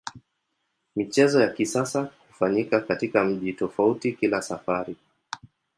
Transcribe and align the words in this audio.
Michezo 0.95 1.39
ya 1.41 1.49
kisasa 1.53 2.09
hufanyika 2.27 2.79
katika 2.81 3.23
mji 3.25 3.53
tofauti 3.53 4.13
kila 4.13 4.41
safari. 4.41 4.95